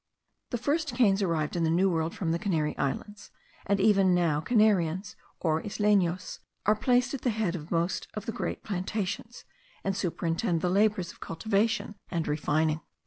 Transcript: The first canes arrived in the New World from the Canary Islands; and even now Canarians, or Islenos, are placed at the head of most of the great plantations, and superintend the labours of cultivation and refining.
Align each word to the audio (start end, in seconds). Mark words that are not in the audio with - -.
The 0.49 0.57
first 0.57 0.95
canes 0.95 1.21
arrived 1.21 1.55
in 1.55 1.63
the 1.63 1.69
New 1.69 1.87
World 1.87 2.15
from 2.15 2.31
the 2.31 2.39
Canary 2.39 2.75
Islands; 2.75 3.29
and 3.67 3.79
even 3.79 4.15
now 4.15 4.41
Canarians, 4.41 5.15
or 5.39 5.61
Islenos, 5.61 6.39
are 6.65 6.73
placed 6.75 7.13
at 7.13 7.21
the 7.21 7.29
head 7.29 7.55
of 7.55 7.69
most 7.69 8.07
of 8.15 8.25
the 8.25 8.31
great 8.31 8.63
plantations, 8.63 9.45
and 9.83 9.95
superintend 9.95 10.61
the 10.61 10.69
labours 10.71 11.11
of 11.11 11.19
cultivation 11.19 11.93
and 12.09 12.27
refining. 12.27 12.81